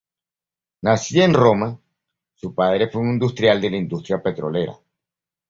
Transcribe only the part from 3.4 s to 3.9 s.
de la